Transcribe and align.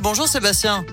Bonjour 0.00 0.26
Sébastien. 0.26 0.86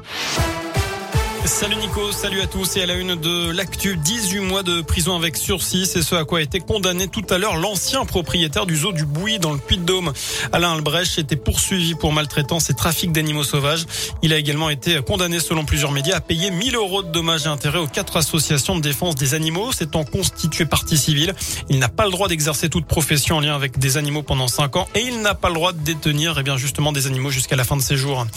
Salut 1.46 1.76
Nico, 1.76 2.12
salut 2.12 2.40
à 2.42 2.46
tous 2.46 2.78
et 2.78 2.84
à 2.84 2.86
la 2.86 2.94
une 2.94 3.16
de 3.16 3.50
l'actu, 3.52 3.98
18 3.98 4.40
mois 4.42 4.62
de 4.62 4.82
prison 4.82 5.16
avec 5.16 5.36
sursis, 5.36 5.88
c'est 5.88 6.04
ce 6.04 6.14
à 6.14 6.24
quoi 6.24 6.38
a 6.38 6.42
été 6.44 6.60
condamné 6.60 7.08
tout 7.08 7.26
à 7.32 7.40
l'heure 7.40 7.56
l'ancien 7.56 8.06
propriétaire 8.06 8.68
du 8.68 8.78
zoo 8.78 8.92
du 8.92 9.06
Bouilly 9.06 9.40
dans 9.40 9.52
le 9.52 9.58
Puy-de-Dôme. 9.58 10.14
Alain 10.52 10.74
Albrecht 10.74 11.18
était 11.18 11.36
poursuivi 11.36 11.96
pour 11.96 12.14
maltraitance 12.14 12.70
et 12.70 12.76
trafic 12.76 13.12
d'animaux 13.12 13.44
sauvages. 13.44 13.88
Il 14.22 14.34
a 14.34 14.38
également 14.38 14.70
été 14.70 15.02
condamné 15.02 15.40
selon 15.40 15.66
plusieurs 15.66 15.92
médias 15.92 16.18
à 16.18 16.22
payer 16.22 16.52
1000 16.52 16.76
euros 16.76 17.02
de 17.02 17.12
dommages 17.12 17.46
et 17.46 17.50
intérêts 17.50 17.80
aux 17.80 17.88
quatre 17.88 18.18
associations 18.18 18.76
de 18.76 18.82
défense 18.82 19.16
des 19.16 19.34
animaux 19.34 19.72
s'étant 19.72 20.04
constitué 20.04 20.66
partie 20.66 20.98
civile. 20.98 21.34
Il 21.70 21.80
n'a 21.80 21.90
pas 21.90 22.06
le 22.06 22.12
droit 22.12 22.28
d'exercer 22.28 22.70
toute 22.70 22.86
profession 22.86 23.38
en 23.38 23.40
lien 23.40 23.56
avec 23.56 23.80
des 23.80 23.98
animaux 23.98 24.22
pendant 24.22 24.48
5 24.48 24.76
ans 24.76 24.88
et 24.94 25.02
il 25.02 25.22
n'a 25.22 25.34
pas 25.34 25.48
le 25.48 25.56
droit 25.56 25.74
de 25.74 25.80
détenir 25.80 26.38
eh 26.40 26.44
bien 26.44 26.58
justement 26.58 26.92
des 26.92 27.08
animaux 27.08 27.32
jusqu'à 27.32 27.56
la 27.56 27.64
fin 27.64 27.78
de 27.78 27.82
ses 27.82 27.98
jours. 27.98 28.28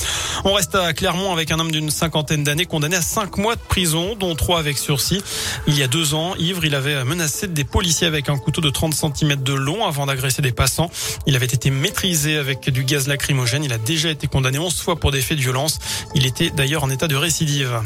On 0.44 0.54
reste 0.54 0.74
à 0.74 0.92
Clermont 0.94 1.32
avec 1.32 1.50
un 1.50 1.58
homme 1.58 1.70
d'une 1.70 1.90
cinquantaine 1.90 2.44
d'années 2.44 2.66
condamné 2.66 2.93
à 2.94 3.02
5 3.02 3.36
mois 3.38 3.56
de 3.56 3.60
prison, 3.60 4.14
dont 4.14 4.34
3 4.34 4.58
avec 4.58 4.78
sursis. 4.78 5.22
Il 5.66 5.76
y 5.76 5.82
a 5.82 5.88
deux 5.88 6.14
ans, 6.14 6.34
Ivre, 6.36 6.64
il 6.64 6.74
avait 6.74 7.04
menacé 7.04 7.46
des 7.46 7.64
policiers 7.64 8.06
avec 8.06 8.28
un 8.28 8.38
couteau 8.38 8.60
de 8.60 8.70
30 8.70 8.94
cm 8.94 9.42
de 9.42 9.52
long 9.52 9.86
avant 9.86 10.06
d'agresser 10.06 10.42
des 10.42 10.52
passants. 10.52 10.90
Il 11.26 11.36
avait 11.36 11.46
été 11.46 11.70
maîtrisé 11.70 12.36
avec 12.36 12.70
du 12.70 12.84
gaz 12.84 13.08
lacrymogène. 13.08 13.64
Il 13.64 13.72
a 13.72 13.78
déjà 13.78 14.10
été 14.10 14.26
condamné 14.26 14.58
11 14.58 14.80
fois 14.80 14.96
pour 14.96 15.10
des 15.10 15.20
faits 15.20 15.38
de 15.38 15.42
violence. 15.42 15.78
Il 16.14 16.26
était 16.26 16.50
d'ailleurs 16.50 16.84
en 16.84 16.90
état 16.90 17.08
de 17.08 17.16
récidive. 17.16 17.80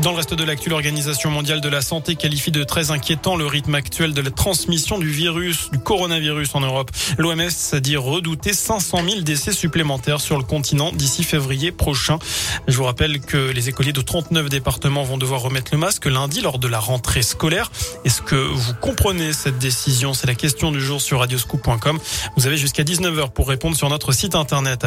Dans 0.00 0.10
le 0.10 0.16
reste 0.16 0.34
de 0.34 0.42
l'actu, 0.42 0.68
l'Organisation 0.68 1.30
mondiale 1.30 1.60
de 1.60 1.68
la 1.68 1.80
santé 1.80 2.16
qualifie 2.16 2.50
de 2.50 2.64
très 2.64 2.90
inquiétant 2.90 3.36
le 3.36 3.46
rythme 3.46 3.74
actuel 3.74 4.14
de 4.14 4.20
la 4.20 4.30
transmission 4.30 4.98
du 4.98 5.08
virus, 5.08 5.70
du 5.70 5.78
coronavirus 5.78 6.54
en 6.54 6.60
Europe. 6.60 6.90
L'OMS 7.18 7.50
a 7.72 7.80
dit 7.80 7.96
redouter 7.96 8.52
500 8.52 8.98
000 9.08 9.20
décès 9.20 9.52
supplémentaires 9.52 10.20
sur 10.20 10.38
le 10.38 10.44
continent 10.44 10.90
d'ici 10.92 11.22
février 11.22 11.70
prochain. 11.70 12.18
Je 12.66 12.76
vous 12.76 12.84
rappelle 12.84 13.20
que 13.20 13.36
les 13.36 13.68
écoliers 13.68 13.92
de 13.92 14.00
39 14.00 14.48
départements 14.48 15.04
vont 15.04 15.18
devoir 15.18 15.42
remettre 15.42 15.70
le 15.72 15.78
masque 15.78 16.06
lundi 16.06 16.40
lors 16.40 16.58
de 16.58 16.68
la 16.68 16.80
rentrée 16.80 17.22
scolaire. 17.22 17.70
Est-ce 18.04 18.22
que 18.22 18.34
vous 18.34 18.74
comprenez 18.74 19.32
cette 19.32 19.58
décision? 19.58 20.14
C'est 20.14 20.26
la 20.26 20.34
question 20.34 20.72
du 20.72 20.80
jour 20.80 21.00
sur 21.00 21.20
radioscoop.com. 21.20 22.00
Vous 22.36 22.46
avez 22.46 22.56
jusqu'à 22.56 22.82
19h 22.82 23.30
pour 23.30 23.46
répondre 23.46 23.76
sur 23.76 23.88
notre 23.88 24.12
site 24.12 24.34
internet. 24.34 24.86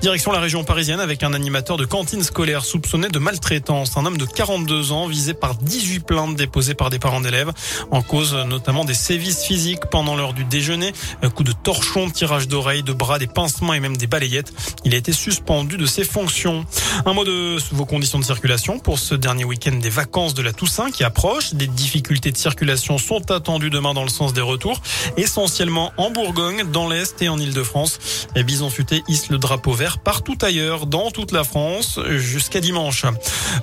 Direction 0.00 0.32
la 0.32 0.40
région 0.40 0.64
parisienne 0.64 1.00
avec 1.00 1.22
un 1.22 1.34
animateur 1.34 1.76
de 1.76 1.84
cantine 1.84 2.24
scolaire 2.24 2.64
soupçonné 2.64 3.08
de 3.08 3.18
maltraitance. 3.18 3.96
Un 3.96 4.06
homme 4.06 4.16
de 4.16 4.24
40 4.24 4.45
42 4.46 4.92
ans, 4.92 5.08
visé 5.08 5.34
par 5.34 5.56
18 5.56 6.06
plaintes 6.06 6.36
déposées 6.36 6.74
par 6.74 6.88
des 6.88 7.00
parents 7.00 7.20
d'élèves, 7.20 7.52
en 7.90 8.00
cause 8.00 8.32
notamment 8.46 8.84
des 8.84 8.94
sévices 8.94 9.42
physiques 9.42 9.86
pendant 9.90 10.14
l'heure 10.14 10.34
du 10.34 10.44
déjeuner, 10.44 10.92
un 11.22 11.30
coup 11.30 11.42
de 11.42 11.50
torchon, 11.50 12.10
tirage 12.10 12.46
d'oreilles, 12.46 12.84
de 12.84 12.92
bras, 12.92 13.18
des 13.18 13.26
pincements 13.26 13.74
et 13.74 13.80
même 13.80 13.96
des 13.96 14.06
balayettes. 14.06 14.52
Il 14.84 14.94
a 14.94 14.98
été 14.98 15.10
suspendu 15.10 15.76
de 15.78 15.86
ses 15.86 16.04
fonctions. 16.04 16.64
Un 17.06 17.12
mot 17.12 17.24
de 17.24 17.58
vos 17.72 17.86
conditions 17.86 18.20
de 18.20 18.24
circulation 18.24 18.78
pour 18.78 19.00
ce 19.00 19.16
dernier 19.16 19.44
week-end 19.44 19.72
des 19.72 19.90
vacances 19.90 20.34
de 20.34 20.42
la 20.42 20.52
Toussaint 20.52 20.92
qui 20.92 21.02
approche. 21.02 21.54
Des 21.54 21.66
difficultés 21.66 22.30
de 22.30 22.36
circulation 22.36 22.98
sont 22.98 23.32
attendues 23.32 23.70
demain 23.70 23.94
dans 23.94 24.04
le 24.04 24.08
sens 24.08 24.32
des 24.32 24.42
retours, 24.42 24.80
essentiellement 25.16 25.92
en 25.96 26.10
Bourgogne, 26.10 26.70
dans 26.72 26.88
l'Est 26.88 27.20
et 27.20 27.28
en 27.28 27.38
Ile-de-France. 27.38 27.98
Bison 28.36 28.70
Futé 28.70 29.02
hissent 29.08 29.28
le 29.28 29.38
drapeau 29.38 29.72
vert 29.72 29.98
partout 29.98 30.38
ailleurs, 30.40 30.86
dans 30.86 31.10
toute 31.10 31.32
la 31.32 31.42
France, 31.42 31.98
jusqu'à 32.10 32.60
dimanche. 32.60 33.06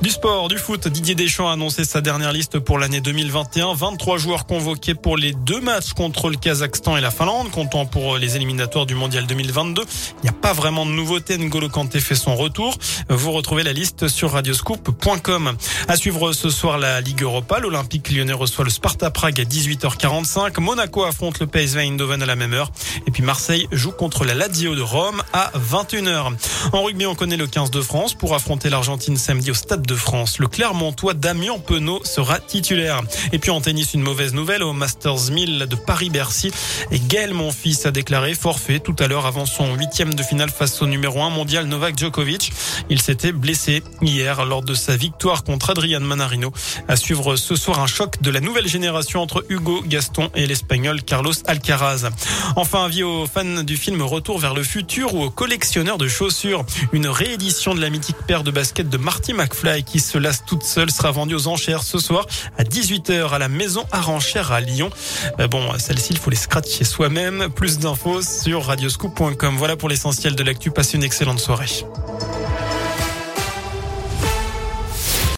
Du 0.01 0.09
sport, 0.09 0.49
du 0.49 0.57
foot, 0.57 0.72
Didier 0.77 1.13
Deschamps 1.13 1.47
a 1.47 1.53
annoncé 1.53 1.85
sa 1.85 2.01
dernière 2.01 2.31
liste 2.31 2.57
pour 2.57 2.79
l'année 2.79 2.99
2021. 2.99 3.75
23 3.75 4.17
joueurs 4.17 4.45
convoqués 4.45 4.95
pour 4.95 5.17
les 5.17 5.33
deux 5.33 5.61
matchs 5.61 5.93
contre 5.93 6.29
le 6.29 6.35
Kazakhstan 6.35 6.97
et 6.97 7.01
la 7.01 7.11
Finlande, 7.11 7.51
comptant 7.51 7.85
pour 7.85 8.17
les 8.17 8.35
éliminatoires 8.35 8.85
du 8.85 8.95
Mondial 8.95 9.27
2022. 9.27 9.83
Il 9.83 10.23
n'y 10.23 10.29
a 10.29 10.33
pas 10.33 10.53
vraiment 10.53 10.85
de 10.85 10.91
nouveauté. 10.91 11.37
N'Golo 11.37 11.69
Kanté 11.69 11.99
fait 11.99 12.15
son 12.15 12.35
retour. 12.35 12.77
Vous 13.09 13.31
retrouvez 13.31 13.63
la 13.63 13.71
liste 13.71 14.07
sur 14.07 14.31
radioscoop.com. 14.31 15.55
À 15.87 15.95
suivre 15.95 16.33
ce 16.33 16.49
soir 16.49 16.77
la 16.79 17.01
Ligue 17.01 17.21
Europa. 17.21 17.59
L'Olympique 17.59 18.11
lyonnais 18.11 18.33
reçoit 18.33 18.65
le 18.65 18.71
Sparta 18.71 19.11
Prague 19.11 19.39
à 19.39 19.43
18h45. 19.43 20.59
Monaco 20.59 21.03
affronte 21.03 21.39
le 21.39 21.47
PSV 21.47 21.81
Eindhoven 21.81 22.23
à 22.23 22.25
la 22.25 22.35
même 22.35 22.53
heure. 22.53 22.71
Et 23.05 23.11
puis 23.11 23.21
Marseille 23.21 23.67
joue 23.71 23.91
contre 23.91 24.25
la 24.25 24.33
Lazio 24.33 24.75
de 24.75 24.81
Rome 24.81 25.21
à 25.33 25.51
21h. 25.57 26.33
En 26.71 26.83
rugby, 26.83 27.05
on 27.05 27.15
connaît 27.15 27.37
le 27.37 27.47
15 27.47 27.69
de 27.69 27.81
France 27.81 28.15
pour 28.15 28.33
affronter 28.33 28.69
l'Argentine 28.69 29.17
samedi 29.17 29.51
au 29.51 29.55
Stade 29.55 29.85
de 29.85 29.95
France. 29.95 30.39
Le 30.39 30.47
Clermontois 30.63 31.13
Damien 31.13 31.59
Penaud 31.59 31.99
sera 32.05 32.39
titulaire. 32.39 33.01
Et 33.33 33.37
puis 33.37 33.51
en 33.51 33.59
tennis, 33.59 33.95
une 33.95 34.01
mauvaise 34.01 34.33
nouvelle 34.33 34.63
au 34.63 34.71
Masters 34.71 35.29
1000 35.29 35.65
de 35.69 35.75
Paris-Bercy. 35.75 36.51
Et 36.89 36.99
Gaël 36.99 37.33
Monfils 37.33 37.85
a 37.85 37.91
déclaré 37.91 38.33
forfait 38.33 38.79
tout 38.79 38.95
à 38.99 39.07
l'heure 39.09 39.25
avant 39.25 39.45
son 39.45 39.75
huitième 39.75 40.13
de 40.13 40.23
finale 40.23 40.49
face 40.49 40.81
au 40.81 40.85
numéro 40.87 41.21
1 41.21 41.31
mondial 41.31 41.65
Novak 41.65 41.99
Djokovic. 41.99 42.53
Il 42.89 43.01
s'était 43.01 43.33
blessé 43.33 43.83
hier 44.01 44.45
lors 44.45 44.61
de 44.61 44.73
sa 44.73 44.95
victoire 44.95 45.43
contre 45.43 45.71
Adrian 45.71 45.99
Manarino. 45.99 46.53
À 46.87 46.95
suivre 46.95 47.35
ce 47.35 47.57
soir 47.57 47.81
un 47.81 47.87
choc 47.87 48.21
de 48.21 48.31
la 48.31 48.39
nouvelle 48.39 48.67
génération 48.67 49.21
entre 49.21 49.45
Hugo 49.49 49.83
Gaston 49.85 50.29
et 50.33 50.47
l'Espagnol 50.47 51.03
Carlos 51.03 51.33
Alcaraz. 51.45 52.09
Enfin, 52.55 52.85
avis 52.85 53.03
aux 53.03 53.25
fans 53.25 53.63
du 53.63 53.75
film 53.75 54.01
Retour 54.01 54.39
vers 54.39 54.53
le 54.53 54.63
futur 54.63 55.13
ou 55.13 55.23
aux 55.23 55.29
collectionneurs 55.29 55.97
de 55.97 56.07
chaussures. 56.07 56.63
Une 56.93 57.07
réédition 57.07 57.75
de 57.75 57.81
la 57.81 57.89
mythique 57.89 58.15
paire 58.27 58.45
de 58.45 58.51
baskets 58.51 58.89
de 58.89 58.97
Marty 58.97 59.33
McFly 59.33 59.83
qui 59.83 59.99
se 59.99 60.17
lasse 60.17 60.45
toute 60.53 60.61
seule 60.65 60.91
sera 60.91 61.09
vendue 61.09 61.33
aux 61.33 61.47
enchères 61.47 61.81
ce 61.81 61.97
soir 61.97 62.27
à 62.59 62.63
18h 62.63 63.29
à 63.31 63.39
la 63.39 63.49
maison 63.49 63.87
Aranchère 63.91 64.51
à 64.51 64.61
Lyon. 64.61 64.91
Euh, 65.39 65.47
bon, 65.47 65.67
celle-ci, 65.79 66.09
il 66.11 66.19
faut 66.19 66.29
les 66.29 66.35
scratcher 66.35 66.83
soi-même. 66.83 67.49
Plus 67.49 67.79
d'infos 67.79 68.21
sur 68.21 68.63
radioscoop.com. 68.65 69.55
Voilà 69.57 69.77
pour 69.77 69.89
l'essentiel 69.89 70.35
de 70.35 70.43
l'actu. 70.43 70.69
Passez 70.69 70.97
une 70.97 71.03
excellente 71.03 71.39
soirée. 71.39 71.83